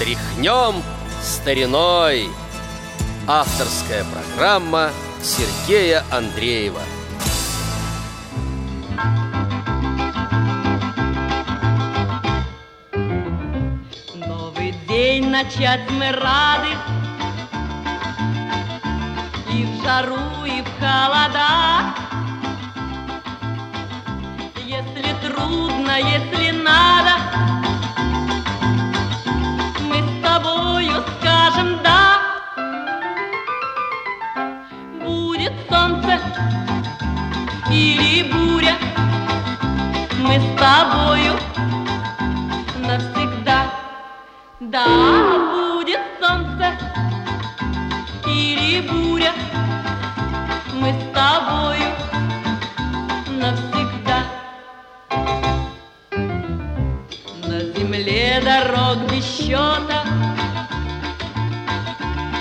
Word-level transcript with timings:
Тряхнем 0.00 0.82
стариной. 1.20 2.30
Авторская 3.28 4.02
программа 4.04 4.92
Сергея 5.22 6.02
Андреева. 6.10 6.80
Новый 14.14 14.74
день 14.88 15.28
начать 15.28 15.82
мы 15.90 16.12
рады 16.12 16.70
И 19.52 19.66
в 19.66 19.84
жару, 19.84 20.46
и 20.46 20.62
в 20.62 20.80
холода 20.80 21.94
Если 24.64 25.14
трудно, 25.28 25.98
если 25.98 26.52
надо 26.52 27.69
без 59.50 59.58
счета 59.58 60.04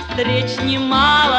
Встреч 0.09 0.59
немало 0.63 1.38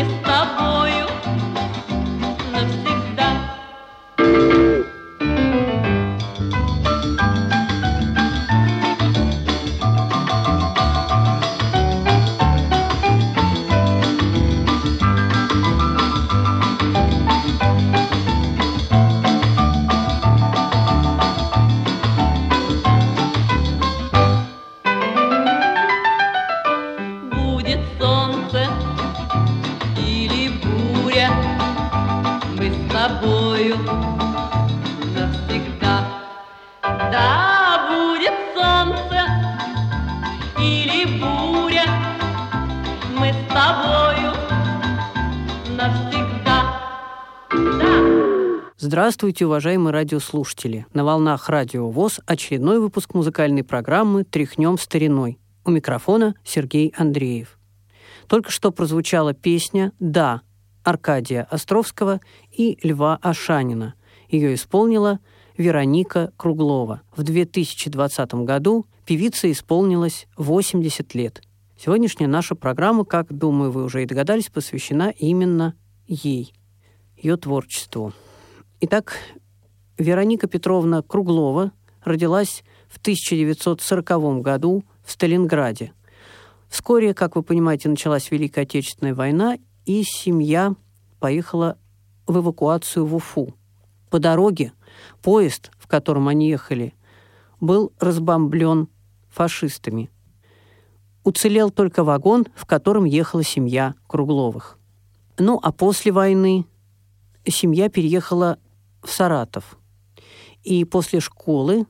Мы 0.00 0.39
Здравствуйте, 48.92 49.46
уважаемые 49.46 49.92
радиослушатели! 49.92 50.84
На 50.94 51.04
волнах 51.04 51.48
Радио 51.48 51.88
ВОЗ 51.88 52.18
очередной 52.26 52.80
выпуск 52.80 53.14
музыкальной 53.14 53.62
программы 53.62 54.24
«Тряхнем 54.24 54.76
стариной». 54.78 55.38
У 55.64 55.70
микрофона 55.70 56.34
Сергей 56.42 56.92
Андреев. 56.96 57.56
Только 58.26 58.50
что 58.50 58.72
прозвучала 58.72 59.32
песня 59.32 59.92
«Да» 60.00 60.42
Аркадия 60.82 61.46
Островского 61.48 62.20
и 62.50 62.80
Льва 62.82 63.16
Ашанина. 63.22 63.94
Ее 64.28 64.54
исполнила 64.54 65.20
Вероника 65.56 66.32
Круглова. 66.36 67.02
В 67.14 67.22
2020 67.22 68.34
году 68.42 68.86
певице 69.06 69.52
исполнилось 69.52 70.26
80 70.36 71.14
лет. 71.14 71.42
Сегодняшняя 71.78 72.26
наша 72.26 72.56
программа, 72.56 73.04
как, 73.04 73.32
думаю, 73.32 73.70
вы 73.70 73.84
уже 73.84 74.02
и 74.02 74.06
догадались, 74.06 74.48
посвящена 74.48 75.10
именно 75.16 75.76
ей, 76.08 76.52
ее 77.16 77.36
творчеству. 77.36 78.12
Итак, 78.82 79.12
Вероника 79.98 80.46
Петровна 80.46 81.02
Круглова 81.02 81.72
родилась 82.02 82.64
в 82.88 82.96
1940 82.96 84.40
году 84.40 84.84
в 85.04 85.12
Сталинграде. 85.12 85.92
Вскоре, 86.70 87.12
как 87.12 87.36
вы 87.36 87.42
понимаете, 87.42 87.90
началась 87.90 88.30
Великая 88.30 88.62
Отечественная 88.62 89.14
война, 89.14 89.58
и 89.84 90.02
семья 90.02 90.74
поехала 91.18 91.76
в 92.26 92.38
эвакуацию 92.38 93.04
в 93.04 93.14
Уфу. 93.14 93.54
По 94.08 94.18
дороге 94.18 94.72
поезд, 95.20 95.70
в 95.76 95.86
котором 95.86 96.28
они 96.28 96.48
ехали, 96.48 96.94
был 97.60 97.92
разбомблен 98.00 98.88
фашистами. 99.28 100.08
Уцелел 101.22 101.68
только 101.68 102.02
вагон, 102.02 102.46
в 102.54 102.64
котором 102.64 103.04
ехала 103.04 103.44
семья 103.44 103.94
Кругловых. 104.06 104.78
Ну, 105.38 105.60
а 105.62 105.70
после 105.70 106.12
войны 106.12 106.64
семья 107.44 107.90
переехала 107.90 108.58
в 109.02 109.10
Саратов. 109.10 109.78
И 110.62 110.84
после 110.84 111.20
школы 111.20 111.86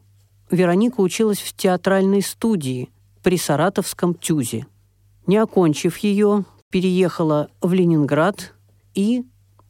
Вероника 0.51 1.01
училась 1.01 1.41
в 1.41 1.55
театральной 1.55 2.23
студии 2.23 2.91
при 3.23 3.37
Саратовском 3.37 4.15
ТЮЗе. 4.15 4.67
Не 5.27 5.37
окончив 5.37 5.97
ее, 5.99 6.45
переехала 6.71 7.51
в 7.61 7.73
Ленинград 7.73 8.55
и 8.95 9.25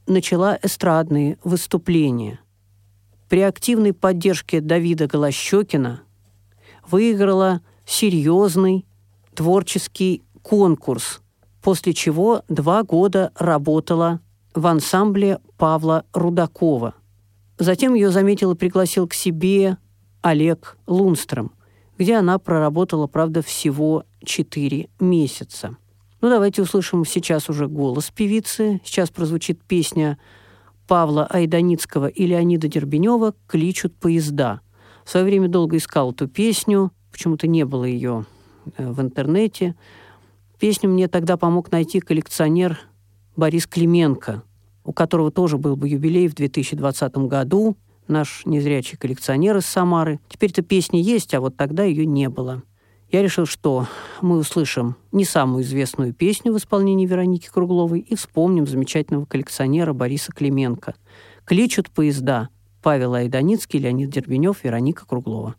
начала 0.06 0.58
эстрадные 0.62 1.38
выступления. 1.44 2.40
При 3.28 3.40
активной 3.40 3.92
поддержке 3.92 4.60
Давида 4.60 5.06
Голощекина 5.06 6.02
выиграла 6.86 7.60
серьезный 7.86 8.86
творческий 9.34 10.22
конкурс, 10.42 11.20
после 11.62 11.94
чего 11.94 12.42
два 12.48 12.82
года 12.82 13.32
работала 13.36 14.20
в 14.54 14.66
ансамбле 14.66 15.38
Павла 15.56 16.04
Рудакова. 16.12 16.94
Затем 17.60 17.92
ее 17.92 18.10
заметил 18.10 18.52
и 18.52 18.56
пригласил 18.56 19.06
к 19.06 19.12
себе 19.12 19.76
Олег 20.22 20.78
Лунстром, 20.86 21.52
где 21.98 22.16
она 22.16 22.38
проработала, 22.38 23.06
правда, 23.06 23.42
всего 23.42 24.04
4 24.24 24.88
месяца. 24.98 25.76
Ну, 26.22 26.30
давайте 26.30 26.62
услышим 26.62 27.04
сейчас 27.04 27.50
уже 27.50 27.68
голос 27.68 28.10
певицы. 28.10 28.80
Сейчас 28.82 29.10
прозвучит 29.10 29.62
песня 29.62 30.18
Павла 30.88 31.26
Айданицкого 31.26 32.06
и 32.06 32.26
Леонида 32.26 32.66
Дербенева 32.66 33.34
«Кличут 33.46 33.94
поезда». 33.94 34.62
В 35.04 35.10
свое 35.10 35.26
время 35.26 35.48
долго 35.48 35.76
искал 35.76 36.12
эту 36.12 36.28
песню, 36.28 36.92
почему-то 37.12 37.46
не 37.46 37.66
было 37.66 37.84
ее 37.84 38.24
в 38.78 39.02
интернете. 39.02 39.76
Песню 40.58 40.88
мне 40.88 41.08
тогда 41.08 41.36
помог 41.36 41.70
найти 41.70 42.00
коллекционер 42.00 42.80
Борис 43.36 43.66
Клименко, 43.66 44.44
у 44.90 44.92
которого 44.92 45.30
тоже 45.30 45.56
был 45.56 45.76
бы 45.76 45.88
юбилей 45.88 46.26
в 46.26 46.34
2020 46.34 47.16
году, 47.28 47.76
наш 48.08 48.42
незрячий 48.44 48.98
коллекционер 48.98 49.56
из 49.58 49.66
Самары. 49.66 50.18
Теперь-то 50.28 50.62
песня 50.62 51.00
есть, 51.00 51.32
а 51.32 51.40
вот 51.40 51.56
тогда 51.56 51.84
ее 51.84 52.06
не 52.06 52.28
было. 52.28 52.64
Я 53.12 53.22
решил, 53.22 53.46
что 53.46 53.86
мы 54.20 54.36
услышим 54.36 54.96
не 55.12 55.24
самую 55.24 55.62
известную 55.62 56.12
песню 56.12 56.52
в 56.52 56.56
исполнении 56.56 57.06
Вероники 57.06 57.48
Кругловой 57.48 58.00
и 58.00 58.16
вспомним 58.16 58.66
замечательного 58.66 59.26
коллекционера 59.26 59.92
Бориса 59.92 60.32
Клименко. 60.32 60.96
«Кличут 61.44 61.88
поезда» 61.88 62.48
Павел 62.82 63.14
Айданицкий, 63.14 63.78
Леонид 63.78 64.10
Дербенев, 64.10 64.64
Вероника 64.64 65.06
Круглова. 65.06 65.54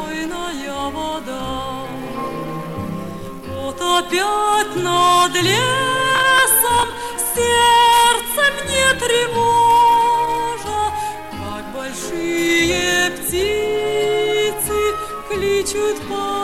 вода. 0.91 1.85
Вот 3.47 3.81
опять 3.81 4.75
над 4.75 5.33
лесом 5.35 6.87
сердце 7.35 8.41
мне 8.63 8.87
тревожа, 8.99 10.81
как 11.31 11.63
большие 11.73 13.11
птицы 13.11 14.79
кличут 15.29 15.97
поезда. 16.07 16.38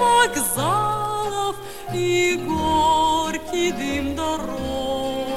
Вокзалов 0.00 1.56
и 1.94 2.40
горький 2.46 3.72
дым 3.72 4.16
дорог. 4.16 5.28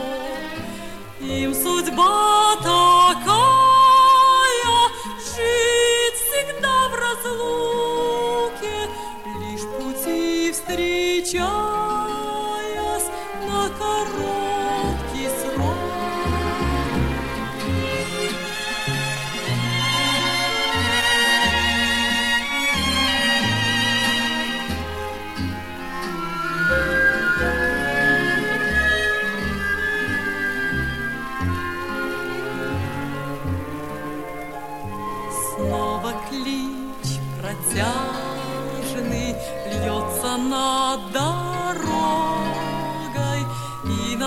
Им 1.19 1.53
судьба 1.53 2.55
такая, 2.57 3.43
жить 5.33 6.19
всегда 6.23 6.75
в 6.89 6.93
разлуке, 7.03 8.77
Лишь 9.39 9.67
пути 9.77 10.51
встречаясь 10.51 11.72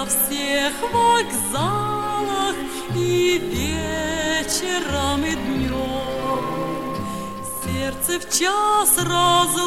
всех 0.09 0.73
вокзалах 0.93 2.57
и 2.95 3.39
вечером, 3.39 5.25
и 5.25 5.35
днем. 5.35 6.97
Сердце 7.65 8.19
в 8.21 8.25
час 8.31 8.99
разлуки 8.99 9.67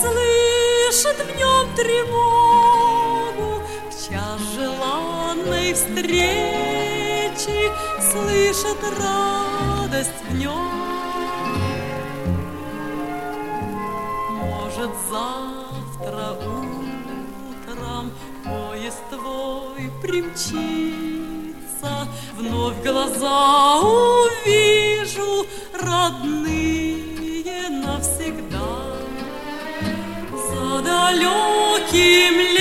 слышит 0.00 1.18
в 1.26 1.36
нем 1.38 1.74
тревогу, 1.74 3.62
В 3.88 3.92
час 4.10 4.40
желанной 4.54 5.72
встречи 5.74 7.60
слышит 8.12 8.80
радость 8.98 10.20
в 10.28 10.34
нем. 10.34 10.84
Может, 14.30 14.90
завтра 15.10 16.26
утром 16.32 16.73
поезд 18.44 19.02
твой 19.10 19.90
примчится, 20.02 22.08
Вновь 22.34 22.82
глаза 22.82 23.80
увижу 23.80 25.46
родные 25.80 27.68
навсегда. 27.70 28.96
За 30.48 30.82
далеким 30.82 32.53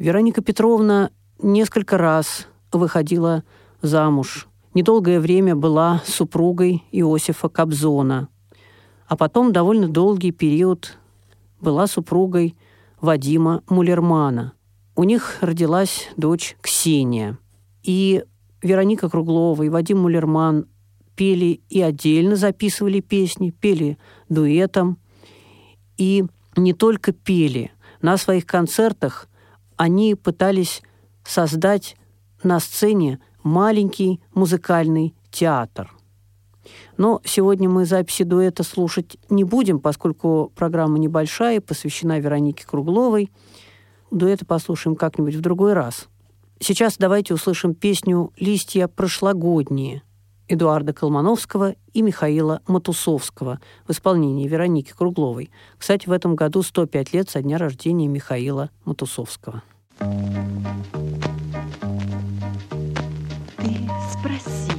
Вероника 0.00 0.40
Петровна 0.40 1.10
несколько 1.42 1.98
раз 1.98 2.46
выходила 2.72 3.44
замуж. 3.82 4.48
Недолгое 4.72 5.20
время 5.20 5.54
была 5.54 6.00
супругой 6.06 6.82
Иосифа 6.90 7.50
Кобзона, 7.50 8.28
а 9.06 9.16
потом 9.18 9.52
довольно 9.52 9.88
долгий 9.88 10.32
период 10.32 10.96
была 11.60 11.86
супругой 11.86 12.56
Вадима 13.02 13.62
Мулермана. 13.68 14.54
У 14.96 15.04
них 15.04 15.36
родилась 15.42 16.08
дочь 16.16 16.56
Ксения. 16.62 17.38
И 17.82 18.24
Вероника 18.62 19.10
Круглова 19.10 19.62
и 19.64 19.68
Вадим 19.68 19.98
Мулерман 19.98 20.64
пели 21.14 21.60
и 21.68 21.82
отдельно 21.82 22.36
записывали 22.36 23.00
песни, 23.00 23.50
пели 23.50 23.98
дуэтом. 24.30 24.96
И 25.98 26.24
не 26.56 26.72
только 26.72 27.12
пели. 27.12 27.70
На 28.00 28.16
своих 28.16 28.46
концертах 28.46 29.28
они 29.80 30.14
пытались 30.14 30.82
создать 31.24 31.96
на 32.42 32.60
сцене 32.60 33.18
маленький 33.42 34.20
музыкальный 34.34 35.14
театр. 35.30 35.90
Но 36.98 37.22
сегодня 37.24 37.66
мы 37.70 37.86
записи 37.86 38.24
дуэта 38.24 38.62
слушать 38.62 39.16
не 39.30 39.42
будем, 39.42 39.80
поскольку 39.80 40.52
программа 40.54 40.98
небольшая, 40.98 41.62
посвящена 41.62 42.18
Веронике 42.18 42.66
Кругловой. 42.66 43.32
Дуэта 44.10 44.44
послушаем 44.44 44.96
как-нибудь 44.96 45.36
в 45.36 45.40
другой 45.40 45.72
раз. 45.72 46.08
Сейчас 46.58 46.98
давайте 46.98 47.32
услышим 47.32 47.72
песню 47.72 48.34
«Листья 48.36 48.86
прошлогодние» 48.86 50.02
Эдуарда 50.50 50.92
Колмановского 50.92 51.76
и 51.92 52.02
Михаила 52.02 52.60
Матусовского 52.66 53.60
в 53.86 53.92
исполнении 53.92 54.48
Вероники 54.48 54.92
Кругловой. 54.92 55.52
Кстати, 55.78 56.08
в 56.08 56.12
этом 56.12 56.34
году 56.34 56.64
105 56.64 57.12
лет 57.12 57.30
со 57.30 57.40
дня 57.40 57.56
рождения 57.56 58.08
Михаила 58.08 58.70
Матусовского. 58.84 59.62
Ты 59.98 60.08
спроси, 64.12 64.72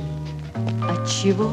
отчего 0.82 1.51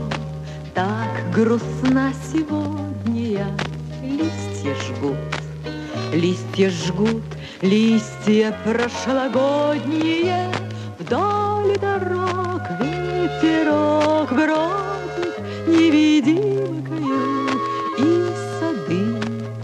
так 0.74 1.32
грустна 1.32 2.12
сегодня 2.32 3.22
я? 3.22 3.56
Листья 4.02 4.74
жгут, 4.74 5.16
листья 6.12 6.70
жгут, 6.70 7.22
листья 7.62 8.52
прошлогодние 8.64 10.52
Вдоль 10.98 11.78
дорог 11.78 12.62
ветерок 13.28 14.32
бродит 14.32 15.38
невидимкою 15.66 17.48
И 17.98 18.26
сады, 18.58 19.02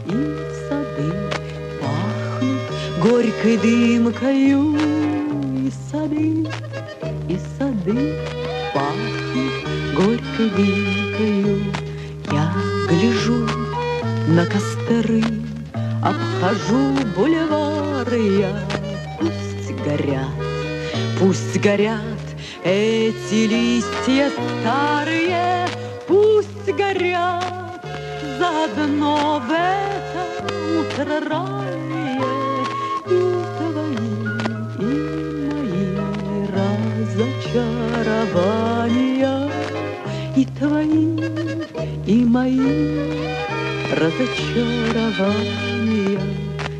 и 0.06 0.16
сады 0.68 1.08
пахнут 1.80 2.62
горькой 3.02 3.56
дымкою 3.58 4.76
И 5.56 5.72
сады, 5.90 6.46
и 7.28 7.38
сады 7.58 8.14
пахнут 8.74 9.54
горькой 9.94 10.48
винкою. 10.56 11.72
Я 12.30 12.52
гляжу 12.88 13.48
на 14.28 14.44
костры, 14.46 15.22
обхожу 16.02 16.92
бульвары 17.16 18.40
я. 18.40 18.60
Пусть 19.18 19.72
горят, 19.84 20.28
пусть 21.18 21.60
горят 21.60 22.13
эти 23.34 23.48
листья 23.48 24.30
старые, 24.30 25.66
пусть 26.06 26.70
горят. 26.76 27.80
Заодно 28.38 29.42
в 29.46 29.50
это 29.50 30.22
утро 30.78 31.20
раннее 31.28 32.22
и 33.06 33.18
твои, 33.58 34.14
и 34.78 34.90
мои 35.50 35.86
разочарования, 36.54 39.50
и 40.36 40.44
твои, 40.58 41.08
и 42.06 42.24
мои 42.24 43.10
разочарования. 43.92 46.20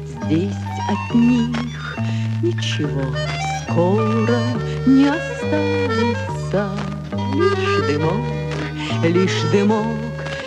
Здесь 0.07 0.63
от 0.89 1.15
них 1.15 1.99
ничего 2.43 3.05
скоро 3.65 4.41
не 4.87 5.07
останется, 5.07 6.34
лишь 6.55 7.87
дымок, 7.89 8.21
лишь 9.03 9.43
дымок 9.51 9.87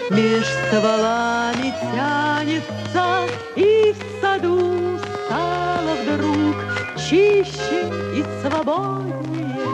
меж 0.10 0.46
стволами 0.46 1.74
тянется, 1.94 3.28
и 3.58 3.94
в 3.94 4.22
саду 4.22 4.98
стало 5.26 5.96
вдруг 6.02 6.56
чище 6.98 7.92
и 8.16 8.24
свободнее. 8.42 9.68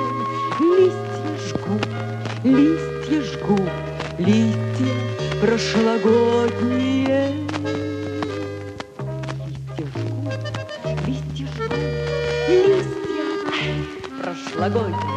Листья 0.59 1.35
жгут, 1.49 1.87
листья 2.43 3.21
жгут, 3.21 3.69
листья 4.17 4.93
прошлогодние. 5.39 7.33
Листья 9.45 9.85
жгут, 9.85 10.33
листья 11.05 11.47
жгут, 11.55 11.73
листья 12.49 13.23
прошлогодние. 14.19 15.12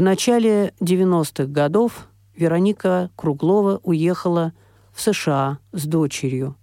В 0.00 0.02
начале 0.02 0.72
90-х 0.80 1.44
годов 1.44 2.08
Вероника 2.34 3.10
Круглова 3.16 3.80
уехала 3.82 4.54
в 4.94 5.02
США 5.02 5.58
с 5.72 5.84
дочерью, 5.84 6.56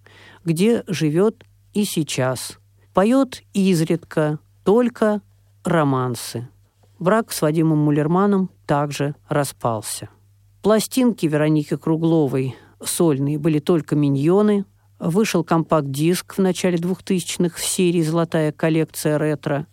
где 0.44 0.84
живет 0.88 1.44
и 1.72 1.84
сейчас. 1.86 2.58
Поет 2.96 3.44
изредка 3.54 4.40
только 4.64 5.22
романсы. 5.64 6.50
Брак 6.98 7.32
с 7.32 7.44
Вадимом 7.44 7.78
Мулерманом 7.78 8.50
также 8.66 9.14
распался. 9.30 10.10
Пластинки 10.64 11.28
Вероники 11.28 11.76
Кругловой 11.76 12.56
сольные 12.84 13.38
были 13.38 13.60
только 13.60 13.96
«Миньоны», 13.96 14.66
Вышел 14.98 15.44
компакт-диск 15.44 16.34
в 16.34 16.40
начале 16.40 16.80
2000-х 16.80 17.56
в 17.56 17.64
серии 17.64 18.02
«Золотая 18.02 18.52
коллекция 18.52 19.20
ретро». 19.20 19.68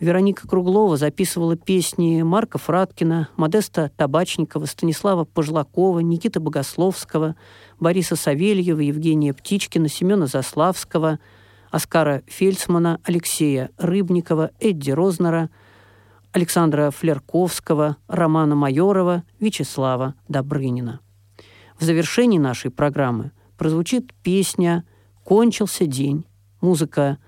Вероника 0.00 0.48
Круглова 0.48 0.96
записывала 0.96 1.56
песни 1.56 2.22
Марка 2.22 2.56
Фраткина, 2.56 3.28
Модеста 3.36 3.92
Табачникова, 3.98 4.64
Станислава 4.64 5.24
Пожлакова, 5.24 5.98
Никиты 5.98 6.40
Богословского, 6.40 7.36
Бориса 7.78 8.16
Савельева, 8.16 8.80
Евгения 8.80 9.34
Птичкина, 9.34 9.88
Семена 9.88 10.26
Заславского, 10.26 11.18
Оскара 11.70 12.22
Фельдсмана, 12.26 12.98
Алексея 13.04 13.70
Рыбникова, 13.76 14.52
Эдди 14.58 14.90
Рознера, 14.90 15.50
Александра 16.32 16.90
Флерковского, 16.90 17.98
Романа 18.08 18.54
Майорова, 18.54 19.24
Вячеслава 19.38 20.14
Добрынина. 20.28 21.00
В 21.78 21.84
завершении 21.84 22.38
нашей 22.38 22.70
программы 22.70 23.32
прозвучит 23.58 24.14
песня 24.22 24.84
«Кончился 25.24 25.86
день». 25.86 26.24
Музыка 26.62 27.18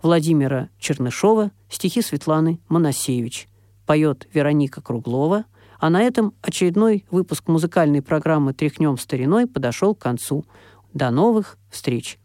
Владимира 0.00 0.68
Чернышова, 0.78 1.50
стихи 1.68 2.02
Светланы 2.02 2.60
Моносевич. 2.68 3.48
Поет 3.86 4.28
Вероника 4.32 4.80
Круглова. 4.80 5.44
А 5.80 5.90
на 5.90 6.02
этом 6.02 6.34
очередной 6.42 7.04
выпуск 7.10 7.46
музыкальной 7.46 8.02
программы 8.02 8.52
«Тряхнем 8.52 8.98
стариной» 8.98 9.46
подошел 9.46 9.94
к 9.94 10.00
концу. 10.00 10.44
До 10.92 11.10
новых 11.10 11.56
встреч! 11.70 12.18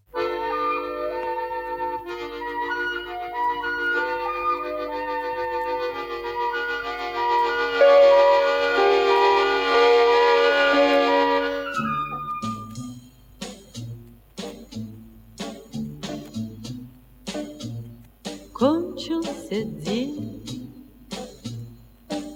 Кончился 18.64 19.62
день, 19.66 20.72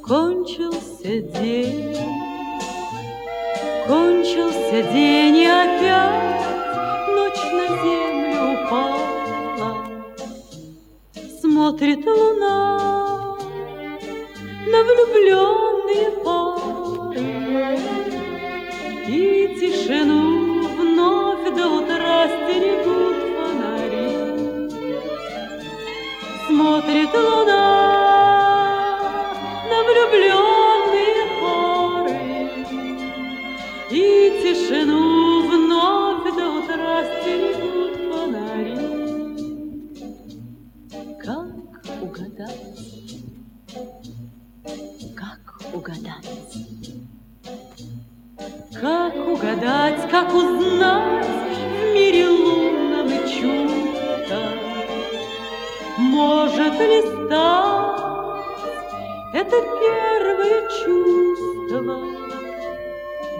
кончился 0.04 1.22
день, 1.22 1.96
кончился 3.88 4.84
день, 4.92 5.38
и 5.38 5.46
опять 5.46 6.44
ночь 7.16 7.46
на 7.54 7.66
землю 7.82 8.42
упала. 8.66 9.72
Смотрит 11.40 12.06
луна 12.06 13.38
на 14.68 14.80
влюбленные 14.84 16.10
пары, 16.26 17.80
и 19.08 19.56
тишину 19.58 20.68
вновь 20.76 21.56
до 21.56 21.66
утра 21.70 22.28
стерегут 22.28 22.67
смотрит 26.78 27.14
луна 27.14 27.66
на 29.70 29.78
влюбленные 29.84 31.22
пары, 31.42 32.18
и 33.90 34.02
тишину 34.44 35.02
вновь 35.48 36.28
до 36.36 36.46
утра 36.60 36.96
стерегут 37.04 37.94
фонари. 38.08 38.78
Как 41.20 41.56
угадать? 42.00 43.18
Как 45.16 45.44
угадать? 45.74 46.30
Как 48.80 49.16
угадать, 49.16 50.12
как 50.12 50.34
узнать 50.34 51.37
Может 56.68 56.82
ли 56.82 57.02
стать 57.02 58.44
это 59.34 59.56
первое 59.80 60.68
чувство 60.84 61.98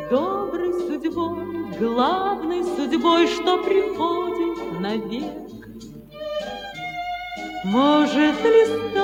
Доброй 0.10 0.72
судьбой, 0.72 1.78
главной 1.78 2.64
судьбой, 2.64 3.28
что 3.28 3.58
приходит 3.64 4.80
навек? 4.80 5.26
Может 7.66 8.44
ли 8.46 8.66
стать 8.66 8.96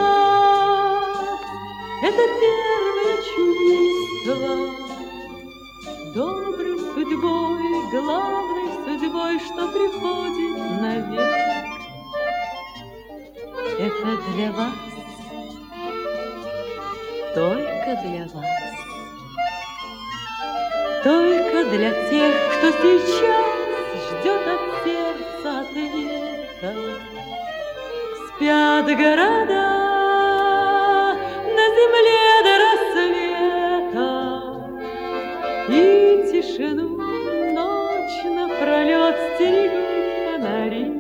это 2.02 2.24
первое 2.40 3.16
чувство 3.36 4.40
Доброй 6.16 6.80
судьбой, 6.94 7.92
главной 7.92 8.68
судьбой, 8.86 9.40
что 9.40 9.68
приходит 9.68 10.82
навек? 10.82 11.63
это 13.84 14.18
для 14.34 14.52
вас, 14.52 14.74
только 17.36 18.02
для 18.06 18.26
вас. 18.34 18.46
Только 21.04 21.66
для 21.66 21.92
тех, 22.10 22.34
кто 22.54 22.72
сейчас 22.72 23.46
ждет 24.08 24.44
от 24.48 24.62
сердца 24.86 25.50
ответа. 25.62 26.72
Спят 28.28 28.86
города 28.86 29.66
на 31.58 31.66
земле 31.76 32.26
до 32.46 32.54
рассвета, 32.64 34.10
И 35.68 35.72
тишину 36.32 36.88
ночь 37.54 38.20
напролет 38.24 39.18
стерегут 39.36 39.94
фонари. 40.26 40.93